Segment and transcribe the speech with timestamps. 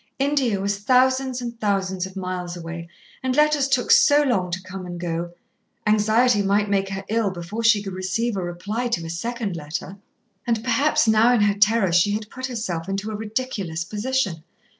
[0.17, 2.89] India was thousands and thousands of miles away,
[3.21, 5.29] and letters took so long to come and go.
[5.85, 9.99] Anxiety might make her ill before she could receive a reply to a second letter.
[10.47, 14.43] And perhaps now in her terror she had put herself into a ridiculous position.